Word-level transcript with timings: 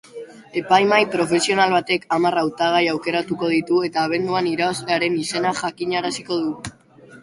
Epaimahai 0.61 1.03
profesional 1.15 1.75
batek 1.75 2.09
hamar 2.17 2.39
hautagai 2.43 2.81
aukeratuko 2.95 3.53
ditu 3.55 3.85
eta 3.91 4.09
abenduan 4.09 4.53
irabazlearen 4.57 5.23
izena 5.25 5.57
jakinaraziko 5.65 6.45
du. 6.45 6.79